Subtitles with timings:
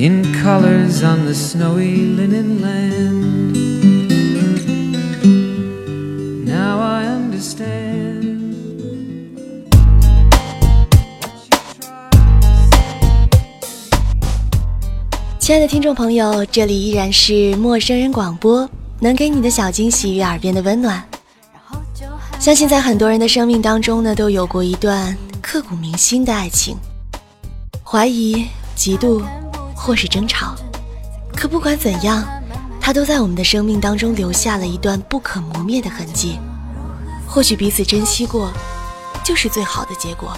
[0.00, 3.66] in colors on the snowy linen land.
[6.46, 8.54] Now I understand.
[11.20, 12.00] what you try
[15.38, 18.66] 亲爱的听众朋友，这里依然是陌生人广播，
[19.00, 21.04] 能给你的小惊喜与耳边的温暖。
[22.38, 26.74] 相信在很多人的生命当中呢，都有过一段刻骨铭心的爱情，
[27.84, 29.22] 怀疑、嫉妒，
[29.80, 30.54] 或是争吵。
[31.34, 32.22] 可不管怎样，
[32.78, 36.38] 它都在我们的生命当中留下了一段不可磨灭的痕迹。
[37.26, 38.52] 或许彼此珍惜过，
[39.24, 40.36] 就是最好的结果。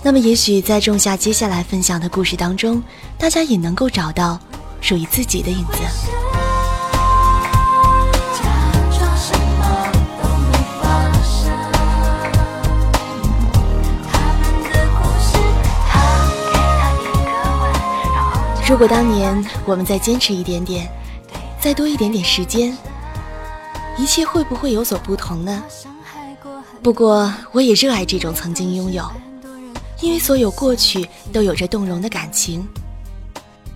[0.00, 2.80] 那么，也许在仲夏接下来分享的故事当中，
[3.18, 4.38] 大家也能够找到
[4.80, 6.27] 属于自己的影子。
[18.68, 20.86] 如果当年我们再坚持一点点，
[21.58, 22.76] 再多一点点时间，
[23.96, 25.62] 一切会不会有所不同呢？
[26.82, 29.10] 不过，我也热爱这种曾经拥有，
[30.02, 32.62] 因为所有过去都有着动容的感情，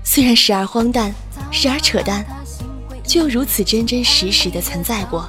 [0.04, 1.10] 虽然时而荒诞，
[1.50, 2.22] 时而扯淡，
[3.02, 5.26] 却又如此真真实实的存在过。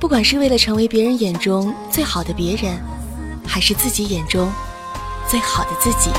[0.00, 2.76] 不管是为了成为别人眼中最好的别人，
[3.46, 4.50] 还是自己眼中
[5.28, 6.10] 最好的自己。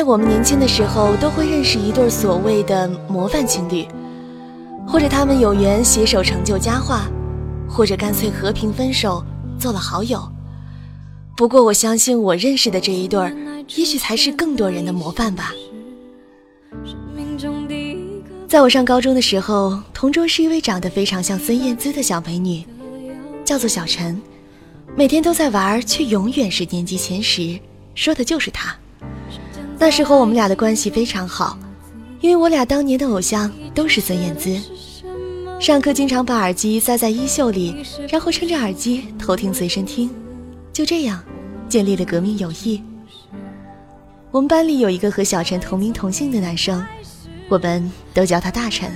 [0.00, 3.86] 在我们年轻的时候都会认识一对所谓的模范情侣，
[4.86, 7.06] 或者他们有缘携手成就佳话，
[7.68, 9.22] 或者干脆和平分手
[9.58, 10.26] 做了好友。
[11.36, 13.30] 不过我相信我认识的这一对儿，
[13.76, 15.52] 也许才是更多人的模范吧。
[18.48, 22.64] 在我上高中的时候，同桌是一位长得非常像孙燕姿的小美女，
[23.44, 24.18] 叫做小陈，
[24.96, 27.60] 每天都在玩，却永远是年级前十，
[27.94, 28.74] 说的就是她。
[29.80, 31.58] 那时候我们俩的关系非常好，
[32.20, 34.60] 因为我俩当年的偶像都是孙燕姿。
[35.58, 37.74] 上课经常把耳机塞在衣袖里，
[38.10, 40.10] 然后撑着耳机偷听随身听，
[40.70, 41.24] 就这样
[41.66, 42.82] 建立了革命友谊。
[44.30, 46.84] 我们班里有一个和小陈同名同姓的男生，
[47.48, 48.92] 我们都叫他大陈。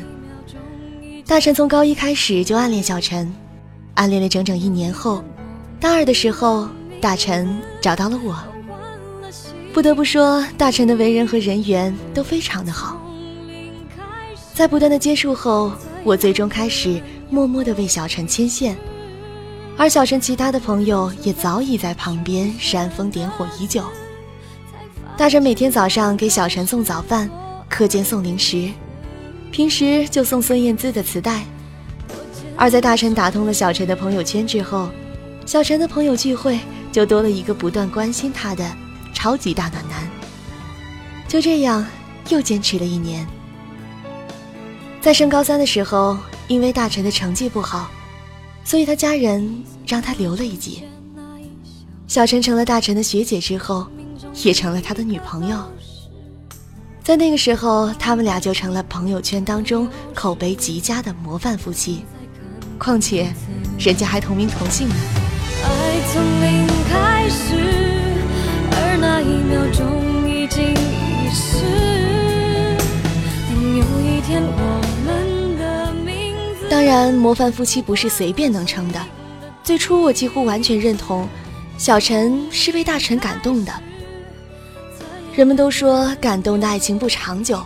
[1.26, 3.34] 大陈从高一开始就暗恋小陈，
[3.94, 5.24] 暗恋了整整一年后，
[5.80, 6.68] 大二的时候，
[7.00, 7.48] 大陈
[7.80, 8.36] 找到了我。
[9.74, 12.96] 不得不说，大陈的为人和人缘都非常的好。
[14.54, 15.72] 在不断的接触后，
[16.04, 18.76] 我最终开始默默的为小陈牵线，
[19.76, 23.82] 而小陈其他的朋友也早已在旁边煽风点火已久。
[25.16, 27.28] 大陈每天早上给小陈送早饭，
[27.68, 28.70] 课间送零食，
[29.50, 31.42] 平时就送孙燕姿的磁带。
[32.54, 34.88] 而在大陈打通了小陈的朋友圈之后，
[35.44, 36.60] 小陈的朋友聚会
[36.92, 38.64] 就多了一个不断关心他的
[39.14, 40.06] 超级大暖男。
[41.26, 41.86] 就这样，
[42.28, 43.26] 又坚持了一年。
[45.00, 47.90] 在升高三的时候，因为大陈的成绩不好，
[48.64, 50.82] 所以他家人让他留了一级。
[52.06, 53.86] 小陈成了大陈的学姐之后，
[54.42, 55.58] 也成了他的女朋友。
[57.02, 62.04] 在那个时候，他们俩就成了朋友圈当中口碑极佳的模范夫妻。
[62.78, 63.32] 况且，
[63.78, 64.94] 人家还同名同姓呢。
[65.64, 67.83] 爱从零开始，
[69.24, 71.64] 一秒钟已经遗失。
[76.68, 79.00] 当然，模范夫妻不是随便能称的。
[79.62, 81.28] 最初，我几乎完全认同，
[81.78, 83.72] 小陈是被大陈感动的。
[85.34, 87.64] 人们都说感动的爱情不长久，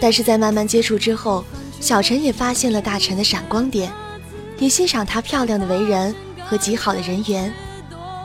[0.00, 1.44] 但是在慢慢接触之后，
[1.80, 3.90] 小陈也发现了大陈的闪光点，
[4.58, 6.14] 也欣赏他漂亮的为人
[6.44, 7.52] 和极好的人缘，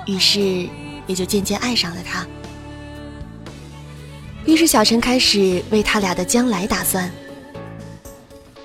[0.06, 0.68] 于是
[1.08, 2.26] 也就渐渐爱上了他。
[4.46, 7.10] 于是小陈开始为他俩的将来打算。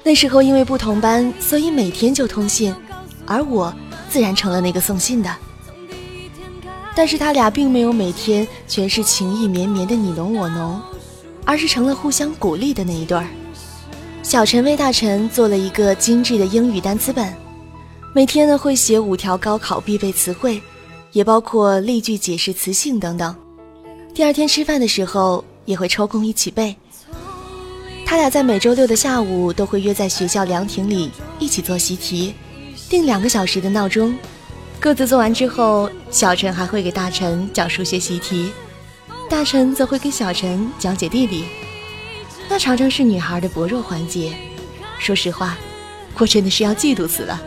[0.03, 2.75] 那时候因为不同班，所以每天就通信，
[3.27, 3.73] 而我
[4.11, 5.37] 自然成了那个送信的。
[6.97, 10.81] 但是他俩并没有每天全是情意绵绵的你侬我侬，
[11.45, 13.27] 而是成了互相鼓励的那一对儿。
[14.23, 17.33] 小陈为大陈做了一个精致的英语单词本，
[18.15, 20.61] 每天呢会写五条高考必备词汇，
[21.13, 23.35] 也包括例句解释词性等等。
[24.15, 26.75] 第二天吃饭的时候也会抽空一起背。
[28.05, 32.35] 他俩在每周六的下午都会约在学校凉亭里一起做习题，
[32.89, 34.17] 定两个小时的闹钟。
[34.81, 38.51] 各自做完之后，小陈还会给大陈讲数学习题，
[39.29, 41.45] 大陈则会给小陈讲解地理。
[42.49, 44.33] 那常常是女孩的薄弱环节。
[44.99, 45.59] 说实话，
[46.17, 47.41] 我真的是要嫉妒死了。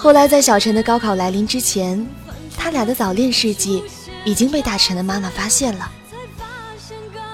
[0.00, 2.06] 后来在小陈的高考来临之前，
[2.56, 3.82] 他俩的早恋事迹
[4.24, 5.90] 已经被大陈的妈妈发现了。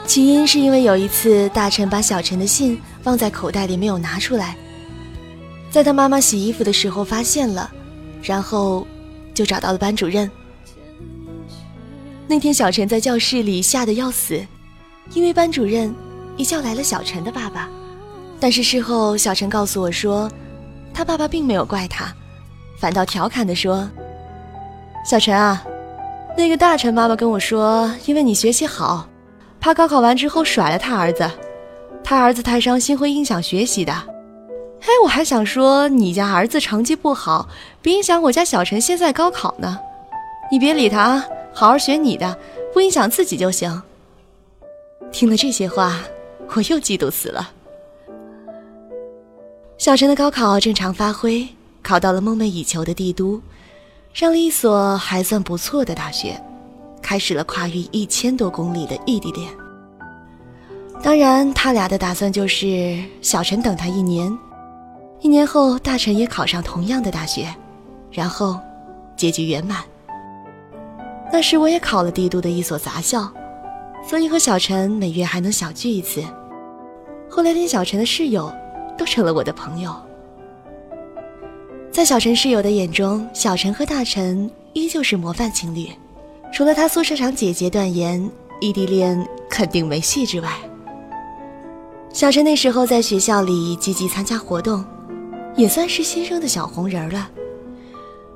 [0.06, 4.56] 起因是因为有一次，大陈把小陈的信放在口袋里没有拿出来，
[5.70, 7.70] 在他妈妈洗衣服的时候发现了。
[8.22, 8.87] 然后，
[9.34, 10.31] 就找到了班主任。
[12.26, 14.43] 那天，小陈在教室里吓得要死，
[15.12, 15.94] 因为班主任
[16.38, 17.69] 一叫来了小陈的爸爸。
[18.40, 20.31] 但是事后，小陈告诉我说，
[20.94, 22.14] 他爸爸并没有怪他，
[22.85, 23.89] 反倒调侃地说
[25.09, 25.65] ：“小陈啊，
[26.37, 29.09] 那个大陈妈妈跟我说，因为你学习好，
[29.59, 31.31] 怕高考完之后甩了他儿子，
[32.05, 33.95] 他儿子太伤心会影响学习的。”
[34.83, 37.49] 嘿，我还想说，你家儿子成绩不好，
[37.81, 39.79] 别影响我家小陈现在高考呢。
[40.53, 42.37] 你别理他啊，好好学你的，
[42.75, 43.83] 不影响自己就行。
[45.11, 46.01] 听了这些话，
[46.55, 47.51] 我又嫉妒死了。
[49.79, 51.49] 小陈的高考正常发挥，
[51.85, 53.41] 考到了梦寐以求的帝都，
[54.15, 56.43] 上了一所还算不错的大学，
[57.03, 59.49] 开始了跨越一千多公里的异地恋。
[61.03, 64.35] 当然，他俩的打算就是小陈等他一年。
[65.21, 67.55] 一年后，大陈也考上同样的大学，
[68.11, 68.59] 然后
[69.15, 69.85] 结局圆满。
[71.31, 73.31] 那时我也考了帝都的一所杂校，
[74.09, 76.25] 所以和小陈每月还能小聚一次。
[77.29, 78.51] 后来连小陈的室友
[78.97, 79.95] 都成了我的朋友。
[81.94, 85.88] 在小陈室友的眼中，小陈和大陈依旧是模范情侣，
[86.52, 88.29] 除了他宿舍长姐姐断言
[88.61, 90.50] 异地恋肯定没戏之外，
[92.12, 94.85] 小陈那时候在学校里积极参加活动。
[95.55, 97.31] 也算是新生的小红人了。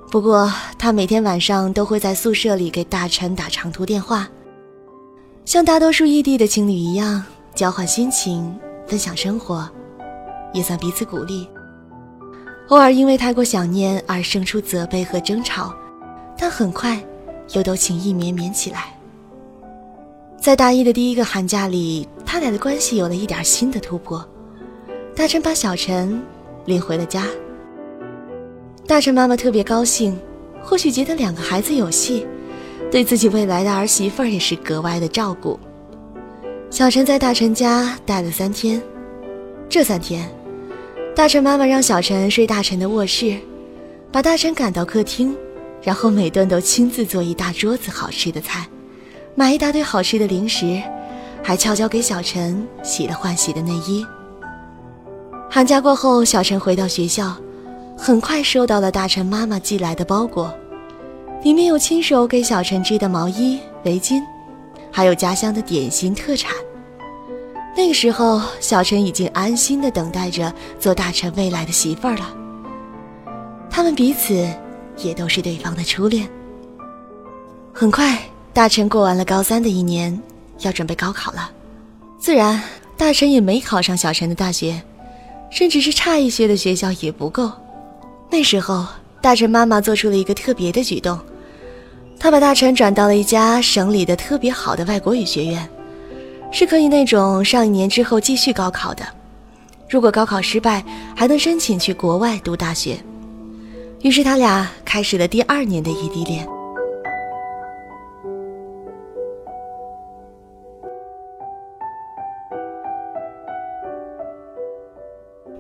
[0.09, 4.29] 不过他每天晚上都会在宿舍里给大陈打长途电话，
[5.45, 7.25] 像大多数异地的情侣一样
[7.57, 8.57] 交换心情、
[8.87, 9.69] 分享生活，
[10.55, 11.49] 也算彼此鼓励。
[12.69, 15.75] 偶尔因为太过想念而生出责备和争吵，
[16.37, 16.99] 但很快
[17.53, 18.95] 又都情意绵绵起来。
[20.41, 24.27] 在大一的第一个寒假里，他俩的关系有了一点新的突破。
[25.15, 26.23] 大陈把小陈。
[26.67, 27.25] 领回了家，
[28.87, 30.21] 大陈妈妈特别高兴，
[30.63, 32.27] 或许觉得两个孩子有戏，
[32.91, 35.59] 对自己未来的儿媳妇儿也是格外的照顾。
[36.69, 38.83] 小陈在大陈家待了三天，
[39.67, 40.31] 这三天，
[41.19, 43.37] 大陈妈妈让小陈睡大陈的卧室，
[44.13, 45.37] 把大陈赶到客厅，
[45.83, 48.65] 然后每顿都亲自做一大桌子好吃的菜，
[49.35, 50.81] 买一大堆好吃的零食，
[51.43, 54.07] 还悄悄给小陈洗了换洗的内衣。
[55.51, 57.37] 寒假过后，小陈回到学校，
[57.97, 60.55] 很快收到了大陈妈妈寄来的包裹，
[61.43, 64.23] 里面有亲手给小陈织的毛衣、围巾，
[64.93, 66.53] 还有家乡的点心特产。
[67.79, 72.35] 那个时候，小陈已经安心的等待着做大陈未来的媳妇儿了。
[73.71, 74.53] 他们彼此
[74.97, 76.29] 也都是对方的初恋。
[77.73, 78.19] 很快，
[78.53, 80.21] 大陈过完了高三的一年，
[80.59, 81.53] 要准备高考了，
[82.19, 82.61] 自然，
[82.97, 84.83] 大陈也没考上小陈的大学。
[85.49, 87.49] 甚至是差一些的学校也不够。
[88.29, 88.85] 那时候，
[89.21, 91.17] 大陈妈妈做出了一个特别的举动，
[92.19, 95.71] 她把大陈转到了一家省里的特别好的外国语学院，
[96.51, 99.05] 是可以那种上一年之后继续高考的。
[99.89, 100.85] 如果高考失败，
[101.17, 102.99] 还能申请去国外读大学。
[104.03, 106.47] 于是他俩开始了第二年的异地恋。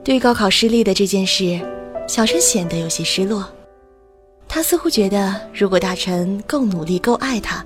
[0.05, 1.61] 对于高考失利的这件事，
[2.07, 3.47] 小陈显得有些失落。
[4.49, 7.63] 他似乎觉得，如果大陈够努力、够爱他，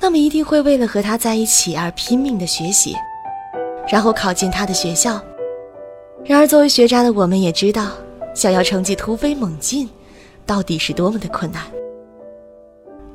[0.00, 2.94] 那么一定会为了和他在一起而拼命的学习，
[3.88, 5.20] 然后考进他的学校。
[6.24, 7.90] 然而，作为学渣的我们也知道，
[8.34, 9.88] 想要成绩突飞猛进，
[10.46, 11.62] 到底是多么的困难。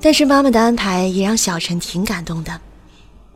[0.01, 2.59] 但是妈妈的安排也让小陈挺感动的。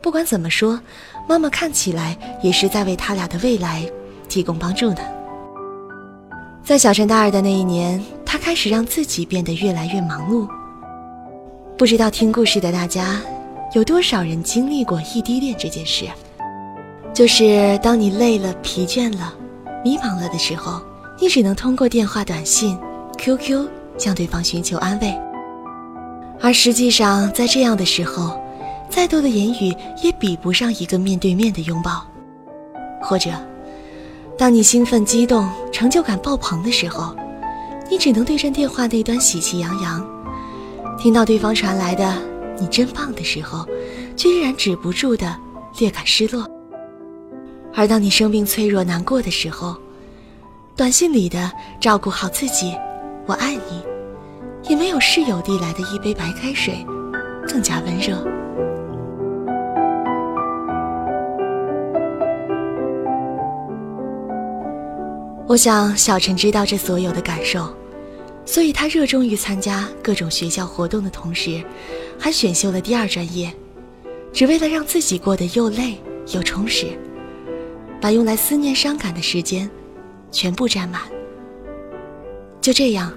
[0.01, 0.79] 不管怎么说，
[1.27, 3.83] 妈妈看起来也是在为他俩的未来。
[4.29, 4.99] 提供帮助呢。
[6.63, 10.47] 在小陈大二的那一年，他开始让自己变得越来越忙碌。
[11.77, 13.21] 不知道听故事的大家，
[13.73, 16.05] 有多少人经历过异地恋这件事？
[17.11, 19.33] 就是当你累了、疲倦了、
[19.83, 20.79] 迷茫了的时候，
[21.19, 22.77] 你只能通过电话、短信、
[23.17, 25.11] QQ 向对方寻求安慰。
[26.39, 28.39] 而实际上，在这样的时候，
[28.89, 32.05] 再多的言语也比不上一个面对面的拥抱。
[33.01, 33.31] 或者，
[34.37, 37.15] 当你兴奋、激动、成就感爆棚的时候，
[37.89, 40.05] 你只能对着电话那端喜气洋洋，
[40.99, 42.15] 听到对方传来的
[42.59, 43.67] “你真棒”的时候，
[44.15, 45.35] 却依然止不住的
[45.79, 46.49] 略感失落。
[47.75, 49.75] 而当你生病、脆弱、难过的时候，
[50.75, 52.75] 短信里的“照顾好自己，
[53.25, 53.83] 我爱你”，
[54.69, 56.85] 也没有室友递来的一杯白开水
[57.47, 58.15] 更加温热。
[65.47, 67.71] 我想小陈知道这所有的感受，
[68.45, 71.63] 所以他热衷于参加各种学校活动的同时，
[72.23, 73.53] 还选修了第二专业，
[74.31, 75.97] 只为了让自己过得又累
[76.33, 76.87] 又充实，
[77.99, 79.69] 把用来思念伤感的时间
[80.31, 81.01] 全部占满。
[82.61, 83.11] 就这样，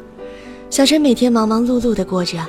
[0.70, 2.44] 小陈每天忙忙碌碌地过着，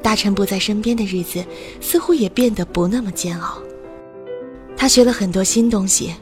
[0.00, 1.44] 大陈不在身边的日子
[1.82, 3.58] 似乎也变得不那么煎熬。
[4.78, 6.14] 他学了很多新东西。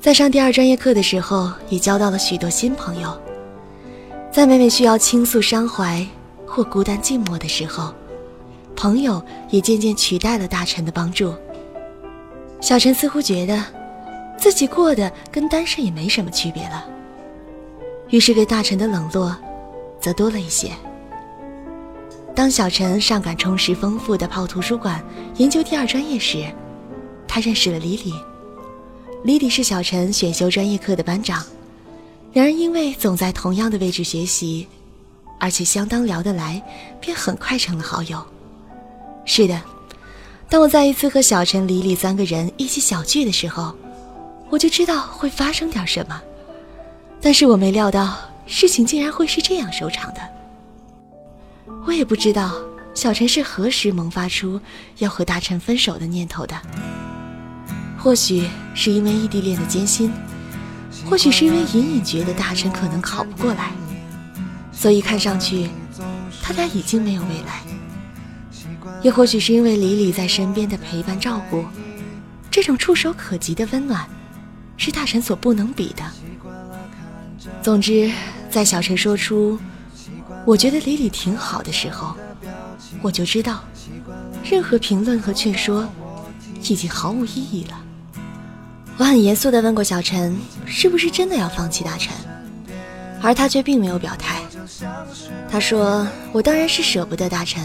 [0.00, 3.14] 在上第二专业课的时候，也交到了许多新朋友。
[4.32, 6.06] 在每每需要倾诉伤怀
[6.46, 7.92] 或孤单寂寞的时候，
[8.78, 9.20] 朋友
[9.50, 11.34] 也渐渐取代了大臣的帮助。
[12.60, 13.60] 小陈似乎觉得，
[14.38, 16.86] 自己过得跟单身也没什么区别了，
[18.10, 19.36] 于是对大臣的冷落，
[20.00, 20.70] 则多了一些。
[22.36, 25.04] 当小陈上赶充实丰富的泡图书馆
[25.38, 26.46] 研究第二专业时，
[27.26, 28.14] 他认识了李李。
[29.24, 31.44] 李李是小陈选修专业课的班长，
[32.32, 34.68] 两人因为总在同样的位置学习，
[35.40, 36.62] 而且相当聊得来，
[37.00, 38.24] 便很快成了好友。
[39.30, 39.60] 是的，
[40.48, 43.76] 当我再一次和小陈、李李三个人一起小聚的时候，
[44.48, 46.18] 我就知道会发生点什么，
[47.20, 48.16] 但是我没料到
[48.46, 50.20] 事情竟然会是这样收场的。
[51.86, 52.54] 我也不知道
[52.94, 54.58] 小陈是何时萌发出
[54.96, 56.56] 要和大陈分手的念头的。
[57.98, 60.10] 或许是因为异地恋的艰辛，
[61.04, 63.72] 或许是因为隐隐觉得大臣可能考不过来，
[64.72, 65.68] 所以看上去
[66.42, 67.60] 他俩已经没有未来。
[69.02, 71.64] 也或许是因为李李在身边的陪伴照顾，
[72.50, 74.08] 这种触手可及的温暖，
[74.76, 76.02] 是大臣所不能比的。
[77.62, 78.10] 总之，
[78.50, 79.58] 在小陈说出
[80.44, 82.16] “我觉得李李挺好的”时候，
[83.00, 83.62] 我就知道，
[84.44, 85.88] 任何评论和劝说
[86.62, 87.80] 已经毫无意义了。
[88.96, 90.36] 我很严肃地问过小陈，
[90.66, 92.12] 是不是真的要放弃大陈，
[93.22, 94.42] 而他却并没有表态。
[95.48, 97.64] 他说：“我当然是舍不得大陈，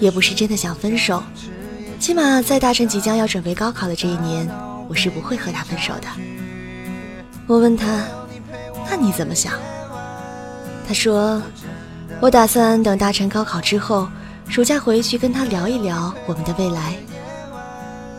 [0.00, 1.22] 也不是真的想分手。
[1.98, 4.48] 起码在大陈即将要准备高考的这一年，
[4.88, 6.08] 我是不会和他分手的。”
[7.46, 8.04] 我问他
[8.90, 9.52] ：“那你怎么想？”
[10.86, 11.40] 他说
[12.20, 14.08] ：“我打算等大陈高考之后，
[14.48, 16.94] 暑假回去跟他聊一聊我们的未来。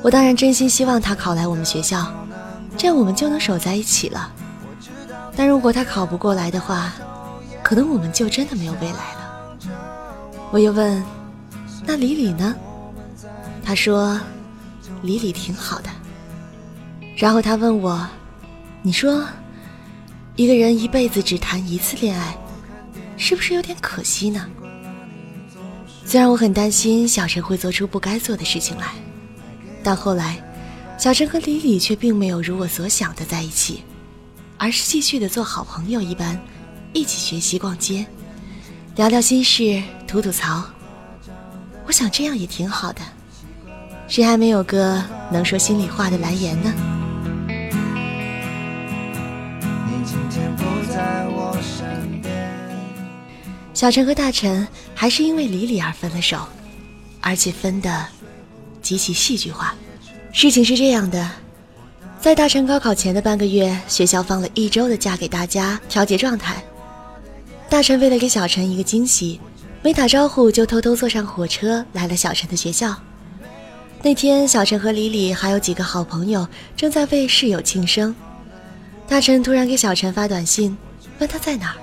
[0.01, 2.05] 我当然真心希望他考来我们学校。”
[2.77, 4.29] 这样我们就能守在一起了。
[5.34, 6.91] 但如果他考不过来的话，
[7.63, 9.58] 可能我们就真的没有未来了。
[10.51, 11.01] 我又问
[11.86, 12.56] ：“那李李呢？”
[13.63, 14.20] 他说
[15.01, 15.89] ：“李李挺好的。”
[17.15, 18.08] 然后他问我
[18.82, 19.25] ：“你说，
[20.36, 22.38] 一个人一辈子只谈一次恋爱，
[23.18, 24.48] 是不是有点可惜呢？”
[26.06, 28.88] 虽然我很担心小陈会做出不该做的事情来，
[29.84, 30.42] 但后来。
[30.98, 33.84] 小陈和李李却并没有如我所想的在一起，
[34.58, 36.39] 而是继续的做好朋友一般，
[36.94, 38.06] 一起学习、逛街，
[38.96, 40.63] 聊聊心事、吐吐槽。
[41.86, 43.01] 我想这样也挺好的，
[44.08, 46.74] 谁还没有个能说心里话的蓝颜呢？
[53.74, 56.48] 小陈和大陈还是因为李李而分了手，
[57.22, 58.06] 而且分的
[58.82, 59.75] 极其戏剧化。
[60.32, 61.30] 事情是这样的，
[62.20, 66.63] 在大陈高考前的半个月，学校放了一周的假给大家调节状态。
[67.70, 69.39] 大陈为了给小陈一个惊喜，
[69.86, 72.96] 没打招呼就偷偷坐上火车来了小陈的学校。
[74.01, 78.15] 那天，小陈和李李还有几个好朋友正在为室友庆生。
[79.08, 80.75] 大陈突然给小陈发短信，
[81.20, 81.75] 问他在哪儿。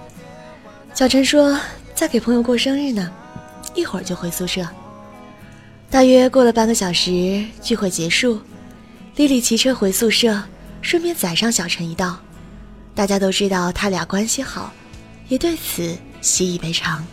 [0.93, 1.57] 小陈说
[1.95, 3.09] 在给朋友过生日呢，
[3.73, 4.67] 一会儿就回宿舍。
[5.89, 8.41] 大约过了半个小时，聚会结束，
[9.15, 10.43] 丽丽骑车回宿舍，
[10.81, 12.19] 顺便载上小陈一道。
[12.97, 14.73] 大家都知道他俩关系好，
[15.29, 17.07] 也对此习以为常。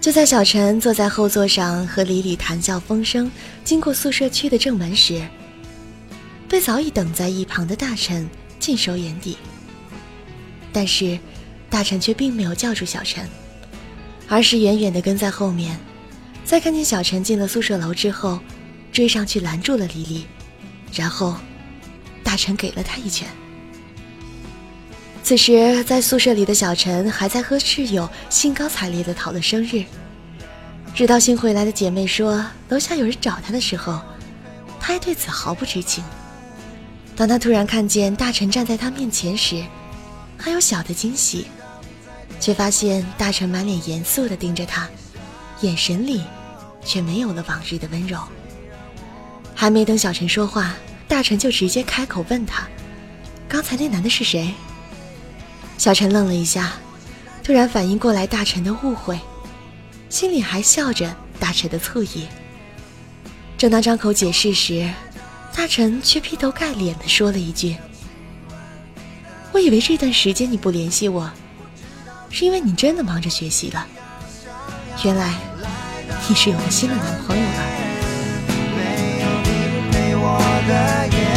[0.00, 3.30] 就在小陈坐在后座上和李李谈笑风生，
[3.62, 5.22] 经过宿舍区的正门时，
[6.48, 8.26] 被早已等在一旁的大臣
[8.58, 9.36] 尽收眼底。
[10.72, 11.18] 但是，
[11.68, 13.28] 大臣却并没有叫住小陈，
[14.26, 15.78] 而是远远地跟在后面，
[16.46, 18.40] 在看见小陈进了宿舍楼之后，
[18.90, 20.24] 追上去拦住了李李，
[20.94, 21.36] 然后，
[22.24, 23.28] 大臣给了他一拳。
[25.22, 29.84] 此时，在宿舍里的小陈还在和室友兴高采烈地讨论生日，
[30.92, 34.00] 直到新回来的姐妹说楼下有人找他的时候，
[34.80, 36.02] 他还对此毫不知情。
[37.14, 39.62] 当他突然看见大臣站在他面前时，
[40.36, 41.46] 还有小的惊喜，
[42.40, 44.88] 却发现大臣满脸严肃地盯着他，
[45.60, 46.24] 眼神里
[46.84, 48.18] 却没有了往日的温柔。
[49.54, 50.74] 还没等小陈说话，
[51.06, 52.66] 大臣就直接开口问他
[53.46, 54.52] ：“刚才那男的是谁？”
[55.80, 56.74] 小陈愣了一下，
[57.42, 59.18] 突然反应过来大臣的误会，
[60.10, 62.28] 心里还笑着大臣的醋意。
[63.56, 64.86] 正当张口解释时，
[65.56, 67.78] 大臣却劈头盖脸地说了一句
[69.52, 71.30] ：“我以为这段时间你不联系我，
[72.28, 73.86] 是因为你真的忙着学习了。
[75.02, 75.32] 原来
[76.28, 77.64] 你是有了新的男朋友了。”
[78.76, 79.48] 没有你
[79.90, 81.29] 陪我的夜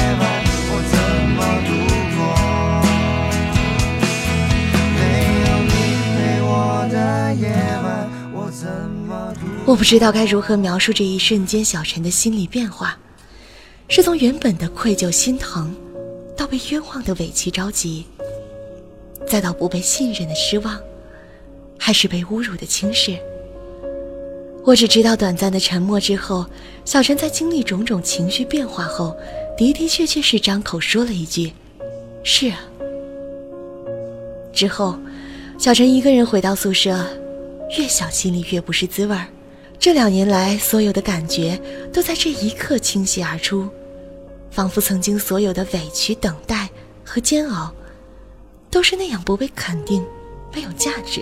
[9.73, 12.95] 我不知道该如何描述这一瞬间小陈的心理变化，
[13.87, 15.75] 是从原本的愧疚心疼，
[16.37, 18.05] 到被冤枉的委屈着急，
[19.27, 20.79] 再到不被信任的失望，
[21.75, 23.17] 还是被侮辱的轻视。
[24.63, 26.45] 我只知道，短暂的沉默之后，
[26.85, 29.17] 小陈在经历种种情绪变化后，
[29.57, 31.51] 的的确确是张口说了一句
[32.23, 32.59] ：“是啊。”
[34.53, 34.95] 之后，
[35.57, 37.03] 小陈一个人回到宿舍，
[37.75, 39.25] 越想心里越不是滋味儿。
[39.83, 41.59] 这两年来，所有的感觉
[41.91, 43.67] 都在这一刻倾泻而出，
[44.49, 46.69] 仿佛曾经所有的委屈、等待
[47.03, 47.69] 和煎熬，
[48.71, 50.01] 都是那样不被肯定，
[50.55, 51.19] 没有价值。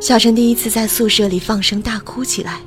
[0.00, 2.58] 小陈第一次在宿舍里放声大哭起来，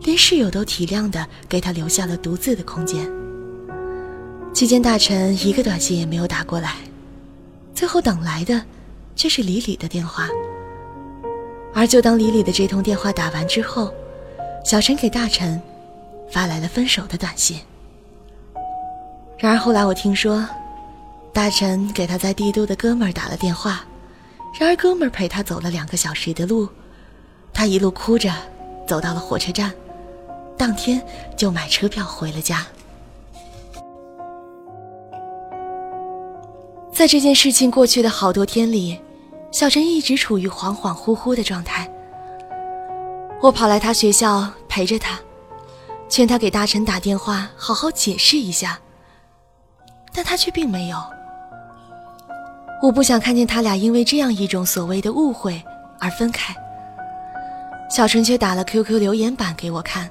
[0.00, 3.06] 连室友都体谅的给他留下了独自的空间。
[4.54, 6.76] 期间，大陈一个短信也没有打过来，
[7.74, 8.64] 最后等来的，
[9.14, 10.26] 却是李李的电话。
[11.78, 13.94] 而就当李李的这通电话打完之后，
[14.64, 15.62] 小陈给大陈
[16.28, 17.60] 发来了分手的短信。
[19.38, 20.44] 然而后来我听说，
[21.32, 23.84] 大陈给他在帝都的哥们儿打了电话，
[24.58, 26.68] 然而哥们儿陪他走了两个小时的路，
[27.52, 28.28] 他一路哭着
[28.84, 29.72] 走到了火车站，
[30.56, 31.00] 当天
[31.36, 32.66] 就买车票回了家。
[36.92, 38.98] 在这件事情过去的好多天里。
[39.50, 41.90] 小陈一直处于恍恍惚惚的状态。
[43.40, 45.18] 我跑来他学校陪着他，
[46.08, 48.78] 劝他给大陈打电话，好好解释一下。
[50.12, 50.98] 但他却并没有。
[52.82, 55.62] 我不想看见他俩因为这样一种所谓的误会
[55.98, 56.54] 而分开。
[57.90, 60.10] 小陈却打了 QQ 留言板给我看。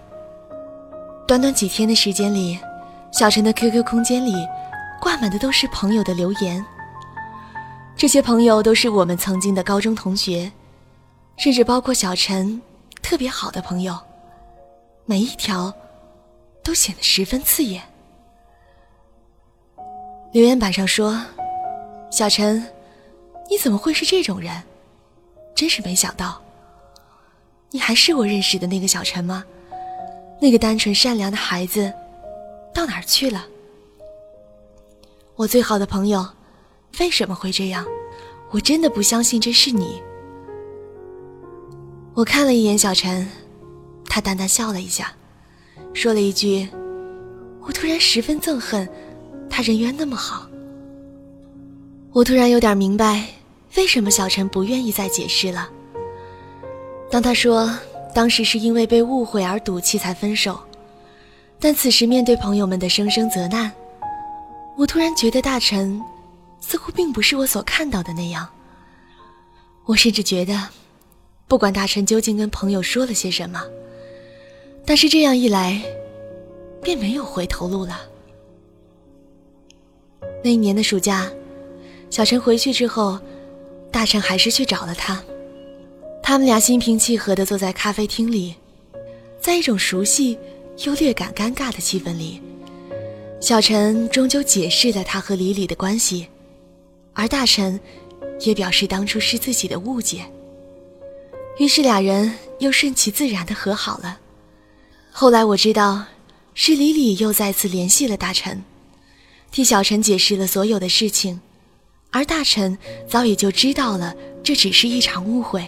[1.28, 2.58] 短短几天的时间里，
[3.12, 4.34] 小陈的 QQ 空间里
[5.00, 6.66] 挂满的都是朋友的留言。
[7.98, 10.52] 这些朋友都是我们曾经的高中同学，
[11.36, 12.62] 甚至包括小陈
[13.02, 13.98] 特别好的朋友，
[15.06, 15.74] 每一条
[16.64, 17.82] 都显得十分刺眼。
[20.32, 21.20] 留言板上说
[22.12, 22.64] ：“小陈，
[23.50, 24.62] 你怎么会是这种人？
[25.56, 26.40] 真是没想到，
[27.72, 29.44] 你还是我认识的那个小陈吗？
[30.40, 31.92] 那个单纯善良的孩子
[32.72, 33.44] 到哪儿去了？
[35.36, 36.24] 我最好的朋友。”
[37.00, 37.86] 为什么会这样？
[38.50, 40.02] 我真的不相信这是你。
[42.14, 43.30] 我看了一眼小陈，
[44.06, 45.12] 他淡淡笑了一下，
[45.94, 46.68] 说了一句
[47.62, 48.88] ：“我突然十分憎恨
[49.50, 50.48] 他人缘那么好。”
[52.14, 53.26] 我突然有点明白
[53.76, 55.70] 为什么小陈不愿意再解释了。
[57.12, 57.70] 当他说
[58.16, 60.58] 当时是因为被误会而赌气才分手，
[61.60, 63.72] 但此时面对朋友们的声声责难，
[64.78, 66.02] 我突然觉得大陈。
[66.68, 68.50] 似乎并不是我所看到的那样。
[69.86, 70.68] 我甚至觉得，
[71.48, 73.64] 不管大臣究竟跟朋友说了些什么，
[74.86, 75.82] 但是这样一来，
[76.84, 78.02] 便没有回头路了。
[80.44, 81.32] 那一年的暑假，
[82.10, 83.18] 小陈回去之后，
[83.90, 85.24] 大臣还是去找了他。
[86.22, 88.54] 他们俩心平气和地坐在咖啡厅里，
[89.40, 90.38] 在一种熟悉
[90.84, 92.42] 又略感尴尬的气氛里，
[93.40, 96.28] 小陈终究解释了他和李李的关系。
[97.18, 97.80] 而大臣，
[98.42, 100.24] 也表示当初是自己的误解。
[101.58, 104.20] 于是俩人又顺其自然的和好了。
[105.12, 106.06] 后来我知道，
[106.54, 108.64] 是李李又再次联系了大臣，
[109.50, 111.42] 替小陈解释了所有的事情，
[112.12, 112.78] 而大臣
[113.10, 115.68] 早已就知道了这只是一场误会。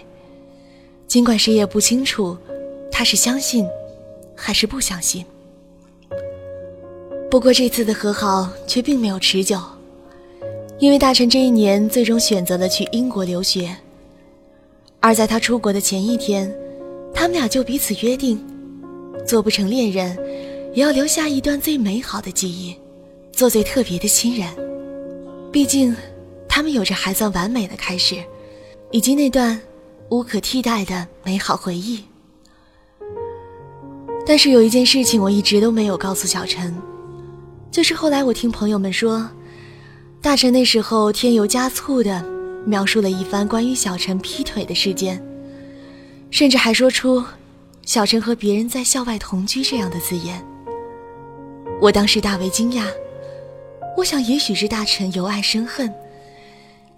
[1.07, 2.37] 尽管谁也不清楚，
[2.91, 3.67] 他是相信，
[4.35, 5.25] 还是不相信。
[7.31, 9.59] 不过这次的和好却并没有持久，
[10.79, 13.75] 因为大臣这一年最终选择了去英国留学。
[15.01, 16.53] 而在他出国的前一天，
[17.13, 18.41] 他们俩就彼此约定，
[19.25, 20.17] 做不成恋人，
[20.73, 22.75] 也要留下一段最美好的记忆，
[23.31, 24.47] 做最特别的亲人。
[25.51, 25.95] 毕竟，
[26.47, 28.15] 他们有着还算完美的开始，
[28.91, 29.59] 以及那段
[30.09, 32.03] 无可替代的美好回忆。
[34.25, 36.73] 但是有一件事情我一直都没有告诉小陈。
[37.71, 39.29] 就是后来我听朋友们说，
[40.21, 42.23] 大臣那时候添油加醋的
[42.65, 45.23] 描述了一番关于小陈劈腿的事件，
[46.29, 47.23] 甚至还说出
[47.85, 50.45] 小陈和别人在校外同居这样的字眼。
[51.81, 52.83] 我当时大为惊讶，
[53.95, 55.91] 我想也许是大臣由爱生恨，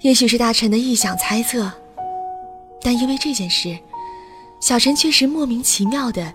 [0.02, 1.72] 也许是大臣的臆想猜测，
[2.82, 3.78] 但因为这件事，
[4.60, 6.34] 小陈确实莫名其妙的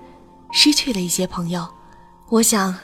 [0.52, 1.66] 失去了一些朋友。
[2.30, 2.74] 我想。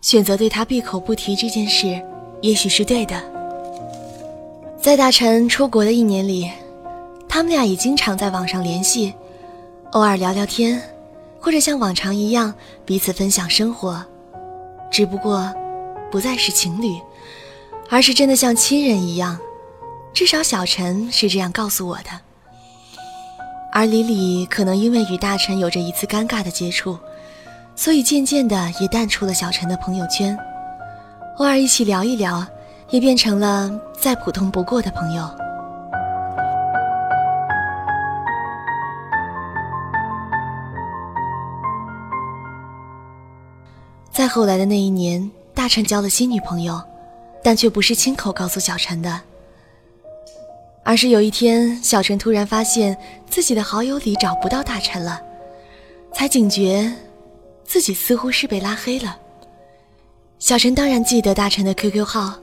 [0.00, 2.02] 选择对他闭口不提这件事，
[2.40, 3.31] 也许是对的。
[4.82, 6.50] 在大臣出国的一年里，
[7.28, 9.14] 他们俩也经常在网上联系，
[9.92, 10.82] 偶尔聊聊天，
[11.38, 12.52] 或者像往常一样
[12.84, 14.04] 彼此分享生活。
[14.90, 15.48] 只不过，
[16.10, 17.00] 不再是情侣，
[17.88, 19.38] 而是真的像亲人一样。
[20.12, 22.10] 至少小陈是这样告诉我的。
[23.72, 26.98] 而李李可能因为与大臣有着一次尴尬的接触。
[27.76, 30.36] 所以渐渐的也淡出了小陈的朋友圈，
[31.38, 32.44] 偶尔一起聊一聊，
[32.92, 35.28] 也变成了再普通不过的朋友。
[44.10, 46.80] 再后来的那一年，大陈交了新女朋友，
[47.42, 49.20] 但却不是亲口告诉小陈的，
[50.84, 52.94] 而是有一天，小陈突然发现
[53.26, 55.20] 自己的好友里找不到大陈了，
[56.12, 56.92] 才警觉。
[57.64, 59.16] 自己似乎是被拉黑了。
[60.38, 62.34] 小陈当然记得大陈的 QQ 号，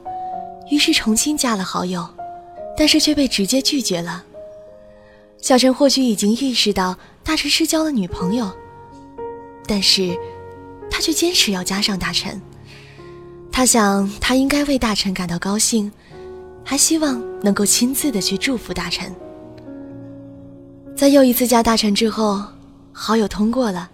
[0.70, 2.08] 于是重新加了好友，
[2.78, 4.24] 但是却被直接拒绝了。
[5.42, 8.52] 小陈或许已经意识到大陈是交了女朋友，
[9.66, 10.18] 但是，
[10.92, 12.40] 他却坚持要加上大陈。
[13.52, 15.92] 他想，他应该为大陈感到高兴，
[16.64, 19.14] 还希望能够亲自的去祝福大陈。
[20.96, 22.44] 在又一次加大陈之后，
[22.92, 23.90] 好友通过了。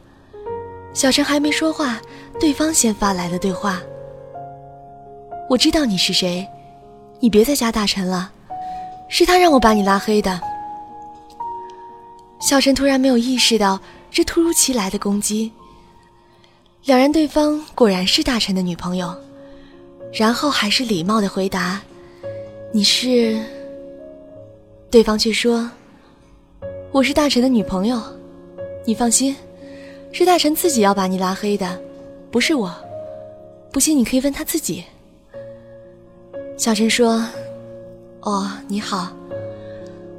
[0.94, 2.02] 小陈还没说话，
[2.40, 3.82] 对方先发来了对话。
[5.50, 6.48] 我知道你是谁，
[7.20, 8.32] 你别再加大臣了，
[9.10, 10.40] 是他让我把你拉黑的。
[12.40, 13.80] 小陈突然没有意识到
[14.12, 15.52] 这突如其来的攻击，
[16.84, 19.16] 两人对方果然是大陈的女朋友，
[20.14, 21.82] 然后还是礼貌的回答
[22.72, 23.40] ：“你是？”
[24.92, 25.70] 对方却说
[26.92, 28.02] ：“我是大陈的女朋友，
[28.86, 29.36] 你放心。”
[30.12, 31.78] 是大臣自己要把你拉黑的，
[32.32, 32.74] 不是我。
[33.70, 34.82] 不信你可以问他自己。
[36.58, 37.24] 小陈说
[38.24, 39.12] ：“哦，你好，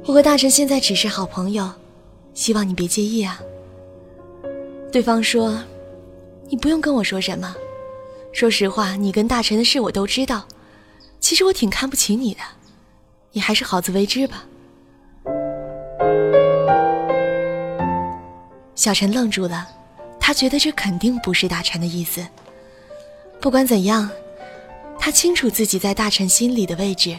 [0.05, 1.67] 我和大臣现在只是好朋友，
[2.35, 3.41] 希望你别介意啊。”
[4.91, 5.59] 对方说
[6.47, 7.55] ：“你不用跟我说什么，
[8.31, 10.45] 说实话，你跟大臣的事我都知道。
[11.19, 12.41] 其实我挺看不起你的，
[13.31, 14.45] 你还是好自为之吧。”
[18.75, 19.67] 小陈愣住了。
[20.19, 22.21] 他觉得这肯定不是大臣的意思。
[23.39, 24.09] 不管怎样，
[25.07, 27.17] 他清楚自己在大臣心里的位置。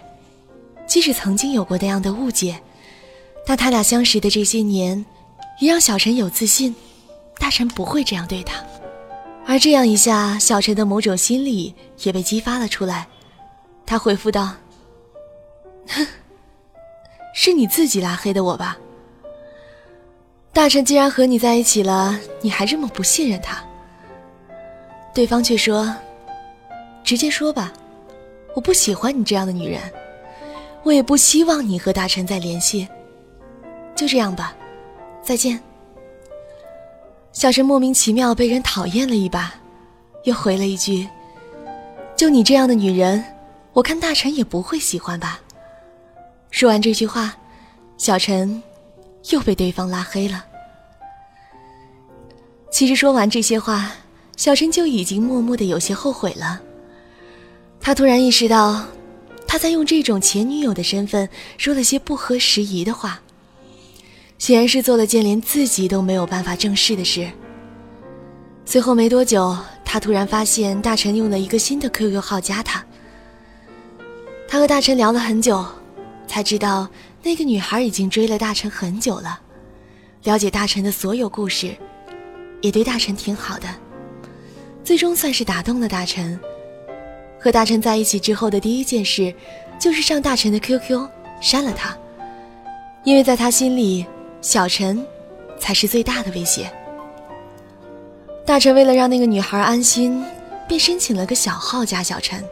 [0.86, 2.60] 即使曾经有过那样的误解，
[3.46, 5.06] 但他俩相识的这些年，
[5.58, 6.76] 也让小陈有自信，
[7.38, 8.62] 大臣不会这样对他。
[9.46, 13.08] 而这样一下，小陈的某种心理也被激发了出来。
[13.86, 14.50] 他回复道
[15.88, 16.06] ：“哼，
[17.34, 18.76] 是你自己拉黑的我吧？”
[20.52, 23.64] 大臣既然和你在一起了，你还这么不信任他？
[25.14, 25.90] 对方却说
[27.02, 27.72] ：“直接说吧，
[28.58, 29.80] 我不喜欢你这样的女人，
[30.82, 32.88] 我也不希望你和大臣再联系。
[33.94, 34.52] 就这样吧，
[35.22, 35.60] 再见。”
[37.30, 39.54] 小陈莫名其妙被人讨厌了一把，
[40.24, 41.08] 又回了一句
[42.18, 43.24] ：“就你这样的女人，
[43.72, 45.40] 我看大臣也不会喜欢吧。”
[46.50, 47.36] 说完这句话，
[47.96, 48.60] 小陈。
[49.30, 50.44] 又被对方拉黑了。
[52.70, 53.92] 其实说完这些话，
[54.36, 56.60] 小陈就已经默默的有些后悔了。
[57.80, 58.84] 他突然意识到，
[59.46, 63.20] 他在用这种前女友的身份说了些不合时宜的话。
[64.38, 67.28] 显然是做了件连自己都没有办法正视的事。
[68.64, 72.84] 随后没多久，他突然发现大臣用了一个新的 QQ 号加他。
[74.46, 75.66] 他和大臣聊了很久，
[76.28, 76.88] 才知道
[77.20, 79.40] 那个女孩已经追了大臣很久了，
[80.22, 81.74] 了解大臣的所有故事，
[82.60, 83.66] 也对大臣挺好的，
[84.84, 86.38] 最终算是打动了大臣。
[87.40, 89.32] 和大臣在一起之后的第一件事，
[89.78, 91.08] 就是上大臣的 QQ
[91.40, 91.96] 删了他，
[93.04, 94.04] 因为在他心里，
[94.40, 95.04] 小陈
[95.58, 96.70] 才是最大的威胁。
[98.44, 100.24] 大臣为了让那个女孩安心，
[100.66, 102.44] 便申请了个小号加小陈。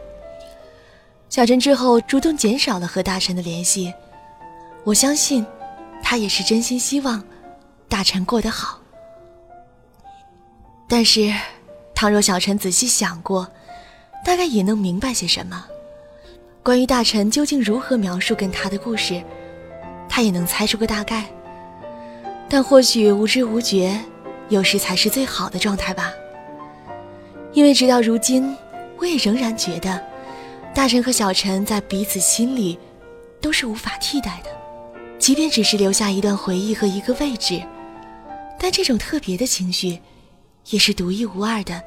[1.29, 3.93] 小陈之后主动减少了和大臣的联系，
[4.83, 5.45] 我相信，
[6.01, 7.21] 他也是真心希望
[7.89, 8.79] 大臣过得好。
[10.87, 11.33] 但是，
[11.93, 13.45] 倘若小陈仔细想过，
[14.23, 15.65] 大概也能明白些什么。
[16.63, 19.23] 关于大臣究竟如何描述跟他的故事，
[20.09, 21.25] 他也能猜出个大概。
[22.49, 23.97] 但或许无知无觉，
[24.49, 26.11] 有时才是最好的状态吧。
[27.53, 28.55] 因为直到如今，
[28.97, 30.01] 我也仍然觉得。
[30.73, 32.77] 大臣和小陈在彼此心里，
[33.41, 34.49] 都是无法替代的，
[35.17, 37.59] 即便只是留下一段回忆和一个位置，
[38.59, 39.99] 但这种特别的情绪，
[40.69, 41.81] 也是独一无二的，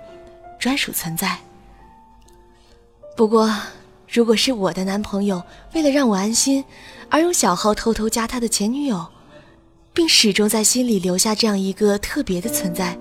[0.58, 1.38] 专属存在。
[3.20, 3.54] 不过，
[4.08, 5.42] 如果是我的男朋友
[5.74, 6.64] 为了让我安心，
[7.10, 9.06] 而用小号偷偷加他的前女友，
[9.92, 12.98] 并始终在心里留下这样一个特别的存在，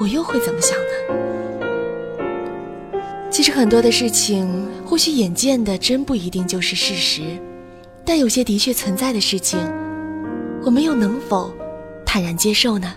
[0.00, 0.94] 我又会怎么想呢？
[3.30, 7.20] 其实很多的事情，或许眼见的真不一定就是事实，
[8.06, 9.60] 但有些的确存在的事情，
[10.64, 11.52] 我们又能否
[12.06, 12.94] 坦然接受呢？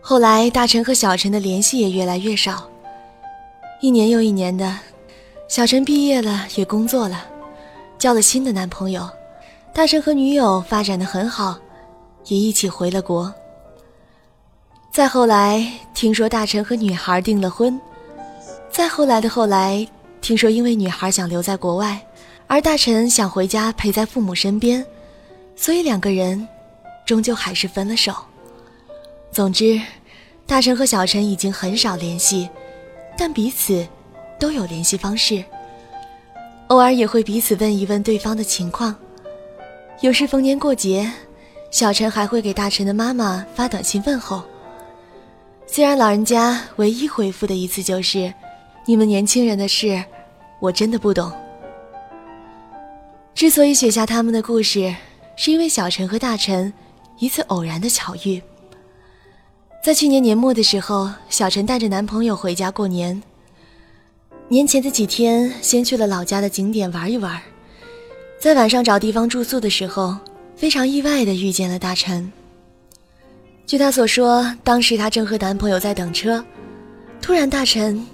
[0.00, 2.68] 后来，大陈和小陈的联系也越来越少，
[3.80, 4.78] 一年又一年的，
[5.48, 7.26] 小陈毕业了，也工作了，
[7.98, 9.08] 交了新的男朋友，
[9.74, 11.58] 大陈和女友发展的很好，
[12.26, 13.32] 也一起回了国。
[14.90, 17.78] 再后来，听说大陈和女孩订了婚。
[18.70, 19.86] 再后来的后来，
[20.22, 22.00] 听说因为女孩想留在国外，
[22.46, 24.84] 而大陈想回家陪在父母身边，
[25.54, 26.48] 所以两个人
[27.04, 28.14] 终究还是分了手。
[29.30, 29.78] 总之，
[30.46, 32.48] 大陈和小陈已经很少联系，
[33.16, 33.86] 但彼此
[34.38, 35.42] 都有联系方式，
[36.68, 38.94] 偶尔也会彼此问一问对方的情况。
[40.00, 41.10] 有时逢年过节，
[41.70, 44.42] 小陈还会给大陈的妈妈发短信问候。
[45.66, 48.32] 虽然老人家唯一回复的一次就是。
[48.88, 50.00] 你们年轻人的事，
[50.60, 51.32] 我真的不懂。
[53.34, 54.94] 之所以写下他们的故事，
[55.34, 56.72] 是因为小陈和大陈
[57.18, 58.40] 一次偶然的巧遇。
[59.86, 63.22] 在去年年末的时候，小陈带着男朋友回家过年。
[64.48, 67.40] 年前的几天，先去了老家的景点玩一玩，
[68.36, 70.16] 在晚上找地方住宿的时候，
[70.56, 72.32] 非常意外的遇见了大陈。
[73.64, 76.44] 据她所说，当时她正和男朋友在等车，
[77.22, 78.04] 突然大陈。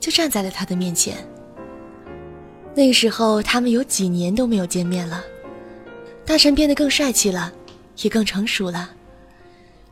[0.00, 1.16] 就站在了他的面前。
[2.74, 5.22] 那个时候，他们有几年都没有见面了。
[6.24, 7.52] 大陈变得更帅气了，
[8.02, 8.90] 也更成熟了。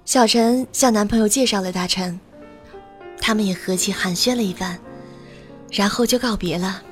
[0.04, 2.20] 小陈向男朋友介绍了大陈，
[3.20, 4.78] 他们也和气寒暄了一番，
[5.70, 6.82] 然后就告别了。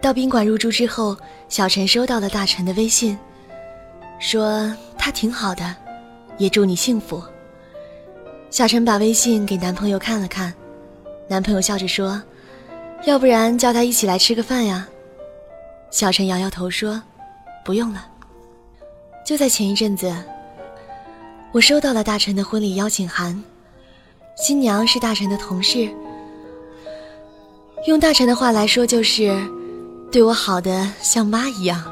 [0.00, 1.16] 到宾馆入住之后，
[1.48, 3.18] 小陈收到了大陈的微信，
[4.20, 5.74] 说他挺好的，
[6.36, 7.22] 也祝你幸福。
[8.50, 10.52] 小陈把微信给男朋友看了看。
[11.26, 12.22] 男朋友笑着说
[13.04, 14.86] ：“要不然叫他一起来吃个饭呀？”
[15.90, 17.02] 小陈摇摇头说
[17.64, 18.06] ：“不用了。”
[19.24, 20.14] 就在前一阵子，
[21.52, 23.42] 我收到了大臣的婚礼邀请函，
[24.36, 25.88] 新娘是大臣的同事，
[27.86, 29.34] 用大臣的话来说就是
[30.12, 31.82] 对我好的像妈一样。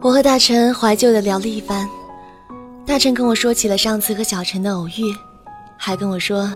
[0.00, 1.88] 我和大臣怀旧的聊了一番，
[2.86, 5.12] 大臣跟我说起了上次和小陈的偶遇，
[5.76, 6.48] 还跟我说。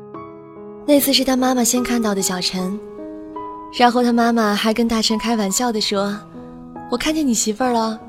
[0.86, 2.78] 那次是他妈妈先看到的小陈，
[3.76, 6.16] 然后他妈妈还跟大臣开玩笑的说
[6.90, 8.00] ：“我看见你媳妇儿了。”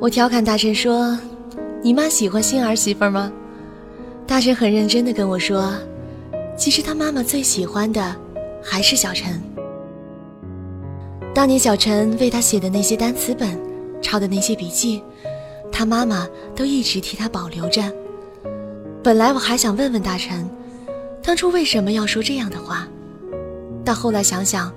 [0.00, 1.18] 我调侃大臣说
[1.82, 3.32] ：“你妈喜欢新儿媳妇吗？”
[4.26, 5.74] 大陈很认真的跟我说
[6.56, 8.14] ：“其实他妈妈最喜欢的
[8.62, 9.40] 还是小陈。
[11.34, 13.58] 当年小陈为他写的那些单词本，
[14.02, 15.02] 抄的那些笔记，
[15.70, 17.82] 他妈妈都一直替他保留着。
[19.02, 20.48] 本来我还想问问大陈。”
[21.22, 22.86] 当初为什么要说这样的话？
[23.84, 24.72] 但后来想想，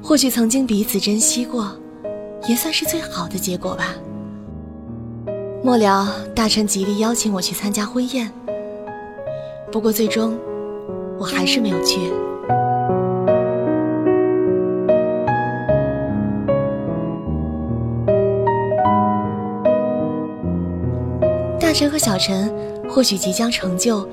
[0.00, 1.76] 或许曾经彼此珍惜过，
[2.48, 3.96] 也算是最好的结果吧。
[5.68, 8.32] 末了，大臣极力邀请我去参加婚宴，
[9.70, 10.34] 不过最终，
[11.18, 12.10] 我还是没有去。
[21.74, 22.52] 晨和小陈
[22.88, 24.08] 或许即将成就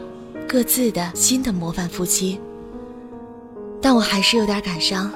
[0.47, 2.39] 各自的新的模范夫妻，
[3.81, 5.09] 但我还是有点感伤。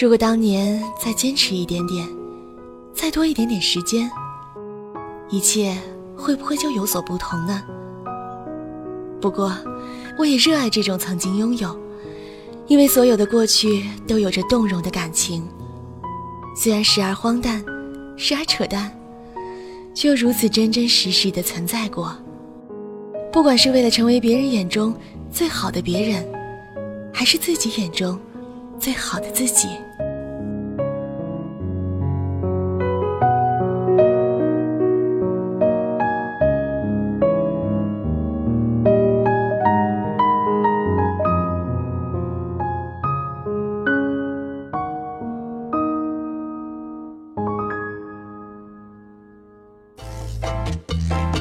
[0.00, 2.08] 如果当年再坚持一点点，
[2.94, 4.10] 再多一点点时间，
[5.30, 5.76] 一切
[6.16, 7.62] 会不会就有所不同呢？
[9.20, 9.52] 不过，
[10.18, 11.78] 我也热爱这种曾经拥有，
[12.66, 15.46] 因为所有的过去都有着动容的感情，
[16.56, 17.64] 虽然时而荒诞，
[18.16, 18.90] 时而扯淡。
[19.92, 22.16] 却又如此真真实实的存在过。
[23.32, 24.94] 不管是为了成为别人眼中
[25.32, 26.24] 最好的别人，
[27.12, 28.18] 还是自己眼中
[28.78, 29.68] 最好的自己。